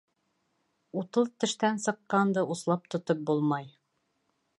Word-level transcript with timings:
Утыҙ 1.01 1.29
тештән 1.43 1.77
сыҡҡанды 1.83 2.45
услап 2.55 2.89
тотоп 2.95 3.21
булмай. 3.29 3.69